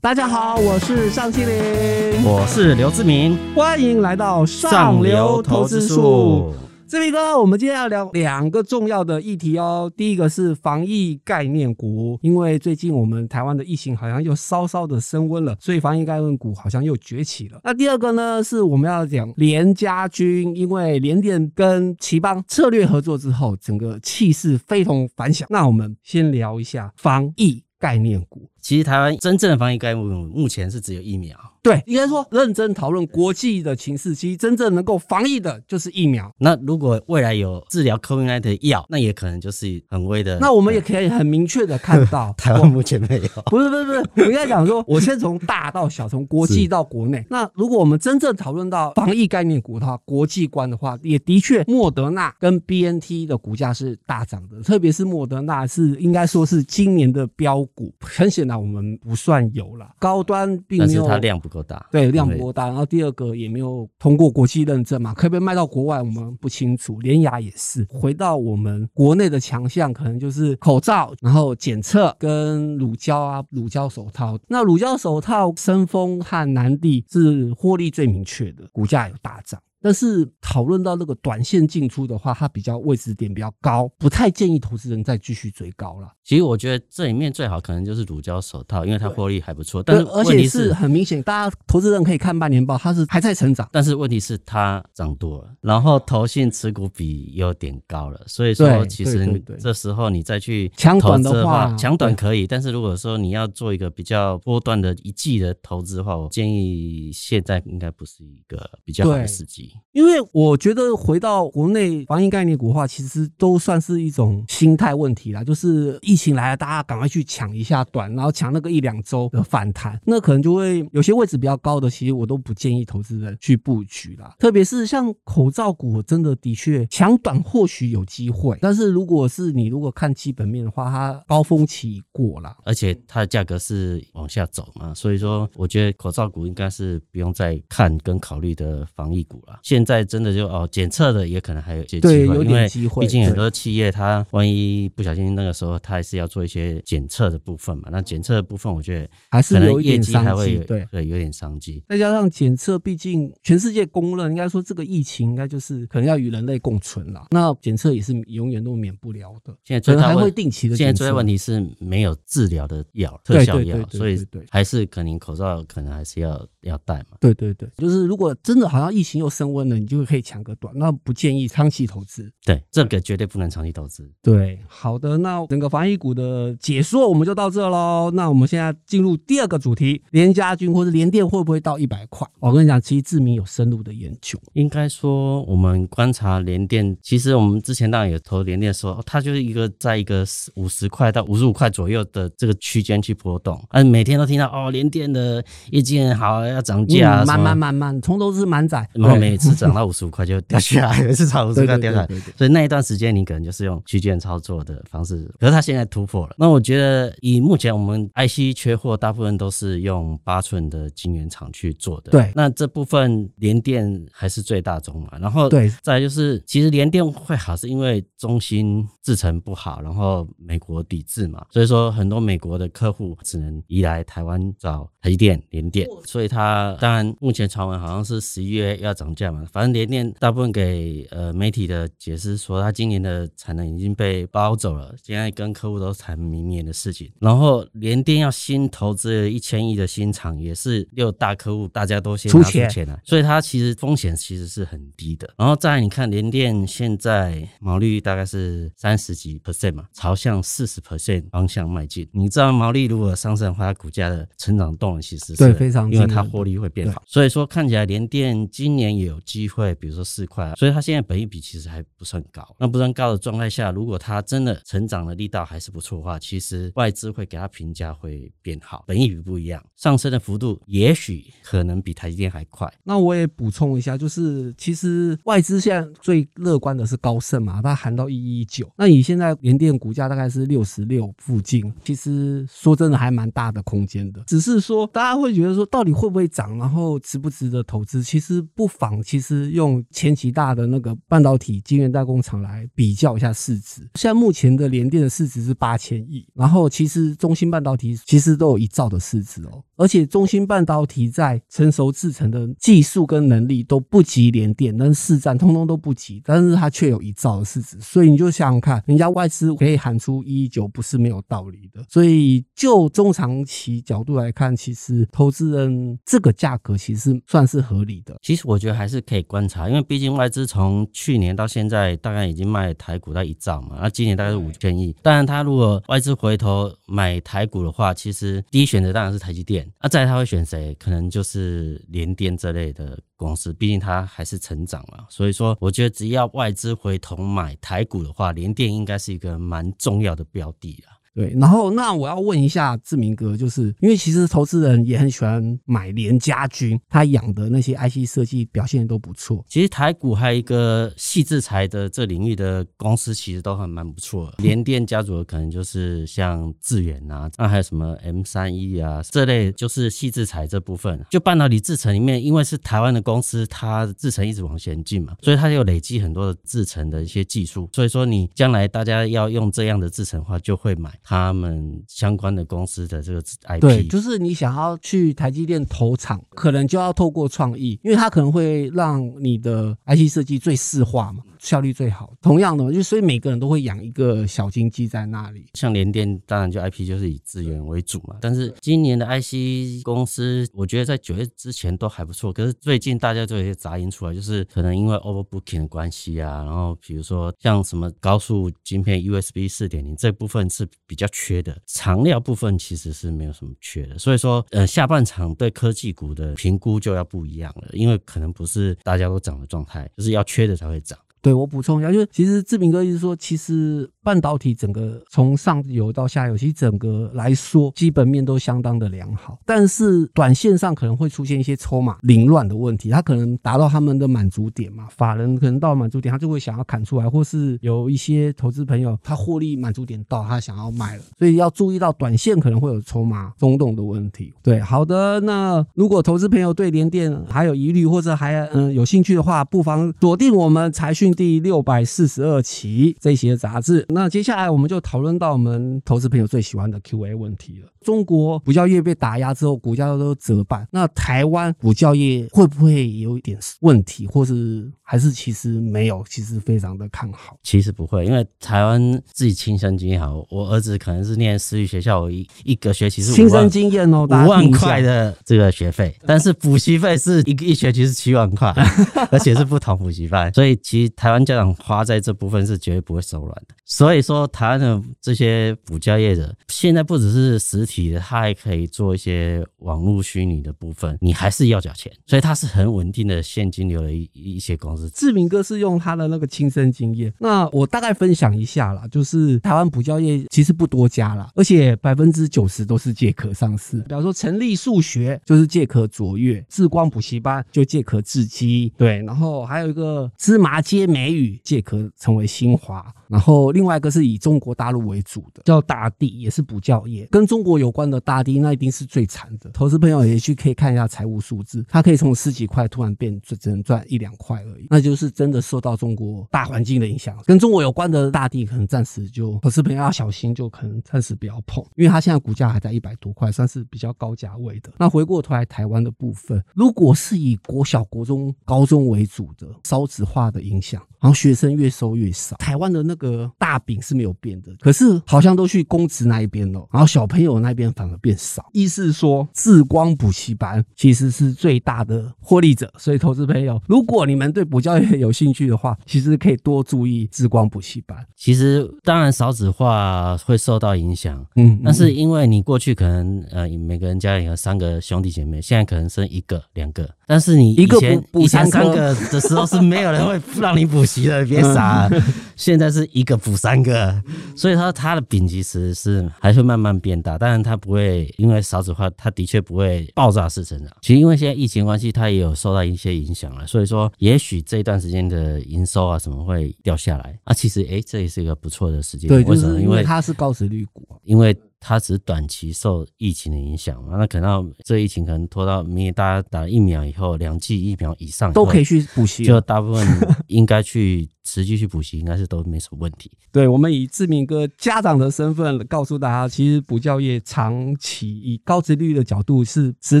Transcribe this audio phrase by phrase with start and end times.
[0.00, 6.54] 大家好，我是尚青林，我是刘志明，欢迎来到上流投资术。
[6.86, 9.90] 志明哥，我们今天要聊两个重要的议题哦。
[9.96, 17.58] 第一个是防疫概念股，因为最近我们台湾的疫情好像又稍稍的升温了，所以防疫概念股好像又崛起了。
[17.64, 25.48] 那第二个呢，是我们要讲联家军，因为联电跟奇邦策略合作之后，整个气势非同凡响。
[25.50, 28.48] 那我们先聊一下防疫概念股。
[28.60, 31.36] 其实台湾真正的防疫概念股目前是只有疫苗。
[31.60, 36.32] 对，应该说认真讨论国际的情势，其实真正能够防疫的就是疫苗。
[36.38, 40.38] 那如果未来有治疗 COVID-19 的药，那也可能就是很微的。
[40.38, 43.42] 那我们也可以很明确的看到， 台湾目前没有。
[43.46, 47.22] 不是不是不是，我应该讲说， 我先从大到小，从国际到国内。
[47.28, 57.92] 那如果我们真正讨论到防疫概念股的话，国际观的话，也的确莫德纳跟 BNT 的股价是大涨的，特别是莫德纳是应该说是今年的标股。
[58.00, 61.86] 很显然我们不算有了，高端并没有，但是它量不够大。
[61.92, 62.66] 对，量不够大。
[62.66, 66.98] 然后第二个也没有通过国际认证嘛，可不可以卖到国外我们不清楚。
[67.00, 67.86] 联雅也是。
[67.90, 74.38] 回到我们国内的强项，可能就是口罩，然后检测跟乳胶啊，乳胶手套。
[74.48, 79.60] 那乳胶手套，深丰和南帝是获利最明确的，股价有大涨。
[79.80, 86.12] 但是讨论到那个短线进出的话，它比较位置点比较高，不太建议投资人再继续追高了。
[86.24, 89.82] 其实我觉得这里面最好可能就是乳胶手套，因为它获利还不错。
[89.82, 93.68] 但是而且是很明显，大家投资人可以看半年报，它是还在成长。
[93.72, 102.46] 但是问题是它涨多了，然后投信持股比有点高了，所以说其实这时候你再去抢短的话，抢短可以。
[102.46, 109.67] 但是如果说你要做一个比较波段的一季的投资的话，我建议现在应该不是一个比较好的时机。
[109.92, 115.42] 因为我觉得回到国内防疫概念股的话，其实都算是一种心态问题啦。
[115.42, 124.34] 就是疫情来了，大家赶快去抢一下短，然后抢那个一两周的反弹，那可能就会有些位置比较高的，其实我都不建议投资人去布局啦。
[124.38, 139.57] 特别是像口罩股，真的的确抢短或许有机会，但是如果是你如果看基本面的话，它高峰期过了，而且它的价格是往下走嘛，所以说我觉得口罩股应该是不用再看跟考虑的防疫股了。
[139.62, 147.88] 现在真的就哦，检测的也可能还有一些机会，有点机会，因为毕竟很多企业它万一不小心那个时候，它还是要做一些检测的部分嘛。
[147.90, 151.82] 那检测的部分，我觉得还是有业绩还会对对有点商机。
[151.88, 157.26] 再加上检测，毕竟全世界公认，应该说这个疫情应该就是可能要与人类共存了。
[157.30, 159.54] 那检测也是永远都免不了的。
[159.64, 160.76] 现在最大还会定期的。
[160.76, 164.18] 现在最大问题是没有治疗的药，特效药，所以
[164.50, 167.16] 还是可能口罩可能还是要要戴嘛。
[167.20, 172.30] 对对对，就是如果真的好像疫情又升温了，你就可以抢个短，那不建议长期投资。
[172.44, 174.10] 对，这个绝对不能长期投资。
[174.22, 178.10] 对，好的，那整个防疫股的解说我们就到这喽。
[178.14, 182.26] 那我们现在进入第二个主题，联家军或者联电会不会到一百块？
[182.40, 184.38] 我跟你讲，其实志明有深入的研究。
[184.54, 190.26] 应该说，我们观察联电，其实我们之前当然有投联电的时候，它就是一个在一个
[190.56, 193.58] 五十块到五十五块左右的这个区间去波动。
[193.70, 205.24] 嗯，每天都听到哦，联电的业绩很好，要涨价，慢慢慢慢，从头是满载，然后每次涨到五十五块就掉下来， 每次涨五十块掉下来，所以那一段时间你可能就是用区间操作的方式。
[205.38, 212.10] 可是它现在突破了，那我觉得以目前我们 IC 缺货，大部分都是用八寸的晶圆厂去做的。
[212.10, 215.08] 对，那这部分联电还是最大宗嘛。
[215.20, 225.86] 然后对，再来就是其实联电会好，是因为中芯制程不好，然后美国抵制嘛，所以说很多美国的客户只能移来台湾找台积电、联电。
[226.04, 237.10] 所以它当然目前传闻好像是十一月要涨价嘛，反正联电大部分给呃媒体的解释说，它今年的产能已经被包走了，现在跟客户都谈明年的事情。
[237.20, 245.28] 然后联电要新投资一千亿的新厂，也是六大客户大家都先拿出钱来，所以它其实风险其实是很低的。
[245.36, 252.08] 然后再来你看联电现在毛利率大概是三十几 percent 嘛，朝向四十 percent 方向迈进。
[252.12, 257.02] 你知道毛利如果上升的话，它股价的成长动能其实是对非常，因为它获利会变好。
[257.06, 262.54] 所以说看起来联电今年也有机会，比如说四块，所以它现在本益比其实还不算高。
[262.56, 268.84] 那不算高的状态下，如果它真的成长的力道还是不错的话，其实外资会给它评价会变好。
[268.86, 272.72] 本益比不一样，上升的幅度也许可能比台积电还快。
[272.84, 278.70] 那我也补充一下，就是其实外资现在最乐观的是高盛嘛，它喊到一一九。
[278.76, 284.22] 那你现在联电股价大概是六十六附近，其实说真的还蛮大的空间的。
[284.28, 288.02] 只是说大家会觉得说到底会不会涨，然后值不值得投资？
[288.02, 293.80] 其实不妨其实用前几大的那个半导体晶圆代工厂来比较一下市值。
[293.94, 311.82] 现在目前的联电的市值是八千亿，然后其实中芯半导体其实都有一兆的市值哦，而且中芯半导体在成熟制程的技术跟能力都不及联电，但是市占通通都不及，但是它却有一兆的市值，所以你就想想看，人家外资可以喊出一一九，不是没有道理的。
[311.88, 318.14] 所以就中长期角度来看，其实投资人这个价格其实算是合理的。
[318.20, 324.94] 其实我觉得还是可以观察，因为毕竟外资从去年到现在大概已经卖台股到一兆嘛，那今年大概是五千亿。
[325.02, 329.70] 当然，他如果外资回头买台股的话，其实第一选择当然是台积电。
[329.80, 330.74] 那再来他会选谁？
[330.78, 335.04] 可能就是联电这类的公司，毕竟它还是成长嘛。
[335.08, 340.97] 所以说，我觉得只要外资回头买台股的话，联电应该是一个蛮重要的标的啊。
[341.18, 349.44] 对，然后那我要问一下志明哥，就是因为其实投资人也很喜欢买联家军，他养的那些 IC 设计表现都不错。
[349.48, 354.34] 其实台股还有一个矽智财的这领域的公司，其实都还蛮不错的。
[354.38, 361.04] 联电家族的可能就是像智原啊，那还有什么 M 三 E 啊这类，就是矽智财这部分。
[361.10, 367.68] 就半导体制程里面，因为是台湾的公司，它制程一直往前进嘛，所以它有累积很多的制程的一些技术。
[367.72, 370.96] 所以说你将来大家要用这样的制程的话，就会买。
[371.08, 381.22] 他们相关的公司的这个 IP，对，就是你想要去台积电投厂，可能就要透过创意，因为它可能会让你的 IC 设计最适化嘛。
[381.38, 385.46] 效率最好，同样的，就所以每个人都会养一个小金鸡在那里。
[385.54, 388.16] 像联电，当然就 IP 就是以资源为主嘛。
[388.20, 392.32] 但是今年的 IC 公司，我觉得在九月之前都还不错。
[392.32, 403.98] 可是最近大家都有些杂音出来，就是可能因为 overbooking 的关系啊，然后比如说像什么高速晶片 USB 四点零这部分是比较缺的，长料部分其实是没有什么缺的。
[403.98, 410.98] 所以说，呃，下半场对科技股的评估就要不一样了，因为可能不是大家都涨的状态，就是要缺的才会涨。
[411.20, 434.32] 对，我补充一下，就是其实志明哥意思说，其实半导体整个从上游到下游，其实整个来说基本面都相当的良好，但是短线上可能会出现一些筹码凌乱的问题，它可能达到他们的满足点嘛，法人可能到满足点，他就会想要砍出来，或是有一些投资朋友他获利满足点到，他想要卖了，所以要注意到短线可能会有筹码松动的问题。
[434.42, 441.07] 对，好的，那如果投资朋友对联电还有疑虑或者还嗯有兴趣的话，不妨锁定我们财讯。
[441.12, 447.68] 第六百四十二期这些杂志，那接下来我们就讨论到我们投资朋友最喜欢的 Q&A 问题了。
[447.80, 456.04] 中国补教业被打压之后，股价都折半，那台湾补教业会不会有一点问题，或是还是其实没有？
[456.08, 457.38] 其实非常的看好。
[457.42, 468.52] 其实不会，因为台湾自己亲身经验好，我儿子可能是念私立学校，我一一个学期是亲身经验哦，五万块的这个学费，但是补习费是一个一学期是七万块，
[469.10, 473.54] 而且是不同补习班，所以其实台湾家长花在这部分是绝对不会手软的。
[473.64, 477.78] 所以说，台湾的这些补教业者现在不只是实体。
[477.78, 484.90] 它还可以做一些网络虚拟的部分，你还是要缴钱，所以它是很稳定的现金流的一一些公司。
[484.90, 493.80] 志明哥是用他的那个亲身经验，那我大概分享一下啦，就是台湾补教业其实不多家啦，而且百分之九十都是借壳上市。
[493.82, 507.68] 比方说成立数学就是借壳卓越，智光补习班就借壳智基，对，然后还有一个芝麻街美语借壳成为新华，然后另外一个是以中国大陆为主的叫大地，也是补教业，跟中国有。
[507.78, 509.48] 关的大地，那一定是最惨的。
[509.50, 517.16] 投资朋友也去可以看一下财务数字，它可以从十几块突然变只只能赚一两块而已，那就是真的受到中国大环境的影响。
[517.24, 524.72] 跟中国有关的大地，可能暂时就投资朋友要小心，就可能暂时不要碰，因为它现在股价还在一百多块，算是比较高价位的。
[524.76, 537.58] 那回过头来，台湾的部分，如果是以国小、国中、高中为主的少子化的影响，然后学生越收越少，台湾的那个大饼是没有变的，可是好像都去公职那一边了，然后小朋友那。
[537.58, 547.98] 边反而变少，意思是说智光补习班其实是最大的获利者，所以投资朋友，如果你们对补教业有兴趣的话，其实可以多注意智光补习班。
[548.14, 561.88] 其实当然少子化会受到影响，嗯，但是因为你过去可能呃每个人家里有三个兄弟姐妹，现在可能生一个两个，但是你以前一个补三个的时候是没有人会 让你补习了，别傻，
[562.36, 564.00] 现在是一个补三个，
[564.36, 567.38] 所以说它的饼其实是还会慢慢变大，但是。
[567.48, 570.76] 它不会因为少子化，它的确不会爆炸式成长。
[570.82, 573.46] 其实因为现在疫情关系，它也有受到一些影响了。
[573.46, 577.32] 所以说，也许这一段时间的营收啊什么会掉下来啊。
[577.32, 579.08] 其实，哎，这也是一个不错的时间。
[579.08, 579.60] 对，为什么？
[579.60, 580.82] 因为它是高殖率股。
[581.04, 593.10] 因为它只是短期受疫情的影响嘛，那可能这疫情可能拖到明年大家打了疫苗以后，两剂疫苗以上都可以去补习，就大部分应该去持续去补习，应该是都没什么问题。
[593.32, 600.00] 对，我们以志明哥家长的身份告诉大家，其实补教业长期以高值率的角度是值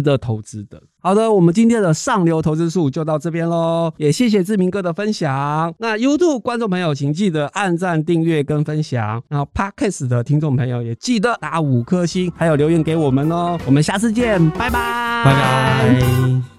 [0.00, 0.82] 得投资的。
[1.08, 5.72] 好的，我们今天的上流投资术就到这边喽，也谢谢志明哥的分享。
[5.78, 9.22] 那 YouTube 观众朋友，请记得按赞、订阅跟分享。
[9.26, 13.58] 然后 Podcast 的听众朋友也记得打五颗星，还有留言给我们哦。
[13.64, 16.57] 我们下次见，拜拜，拜拜。